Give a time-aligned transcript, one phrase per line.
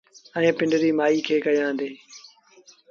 [0.37, 1.89] ائيٚݩ پنڊريٚ مآئيٚ کي ڪهيآندي۔